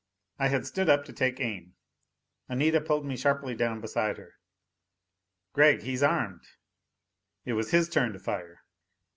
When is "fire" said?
8.19-8.63